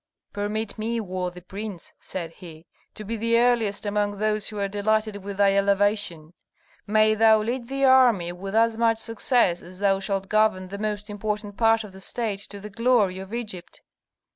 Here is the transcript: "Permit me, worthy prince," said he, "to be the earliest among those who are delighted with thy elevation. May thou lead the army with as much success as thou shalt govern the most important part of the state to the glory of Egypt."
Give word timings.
"Permit 0.33 0.79
me, 0.79 0.99
worthy 0.99 1.41
prince," 1.41 1.93
said 1.99 2.31
he, 2.31 2.65
"to 2.95 3.03
be 3.03 3.15
the 3.15 3.37
earliest 3.37 3.85
among 3.85 4.17
those 4.17 4.49
who 4.49 4.57
are 4.57 4.67
delighted 4.67 5.17
with 5.17 5.37
thy 5.37 5.53
elevation. 5.53 6.33
May 6.87 7.13
thou 7.13 7.43
lead 7.43 7.67
the 7.67 7.85
army 7.85 8.31
with 8.31 8.55
as 8.55 8.79
much 8.79 8.97
success 8.97 9.61
as 9.61 9.77
thou 9.77 9.99
shalt 9.99 10.27
govern 10.27 10.69
the 10.69 10.79
most 10.79 11.07
important 11.07 11.55
part 11.55 11.83
of 11.83 11.93
the 11.93 12.01
state 12.01 12.39
to 12.49 12.59
the 12.59 12.71
glory 12.71 13.19
of 13.19 13.31
Egypt." 13.31 13.81